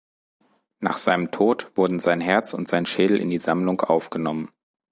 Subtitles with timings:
[0.79, 4.49] Nach seinem Tod wurden sein Herz und sein Schädel in die Sammlung aufgenommen.